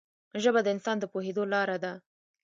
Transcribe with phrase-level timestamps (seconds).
[0.43, 1.93] ژبه د انسان د پوهېدو لاره ده